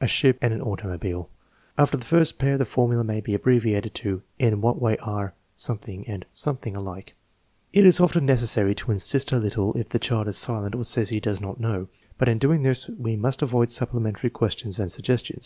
A 0.00 0.08
ship 0.08 0.38
and 0.42 0.52
an 0.52 0.60
automobile. 0.62 1.30
After 1.78 1.96
the 1.96 2.04
first 2.04 2.38
pair 2.38 2.58
the 2.58 2.64
formula 2.64 3.04
may 3.04 3.20
be 3.20 3.34
abbreviated 3.34 3.94
to" 4.02 4.22
In 4.46 4.60
what 4.60 4.82
way 4.82 4.96
are... 4.98 5.32
and... 5.68 6.24
alike?" 6.74 7.14
It 7.72 7.86
is 7.86 8.00
often 8.00 8.26
necessary 8.26 8.74
to 8.74 8.90
insist 8.90 9.30
a 9.30 9.38
little 9.38 9.74
if 9.78 9.90
the 9.90 10.00
child 10.00 10.26
is 10.26 10.38
silent 10.38 10.74
or 10.74 10.82
says 10.82 11.10
he 11.10 11.20
does 11.20 11.40
not 11.40 11.60
know, 11.60 11.86
but 12.18 12.28
in 12.28 12.38
doing 12.38 12.62
this 12.62 12.88
we 12.98 13.14
must 13.14 13.42
avoid 13.42 13.70
supplemen 13.70 14.14
tary 14.14 14.30
questions 14.30 14.80
and 14.80 14.90
suggestions. 14.90 15.44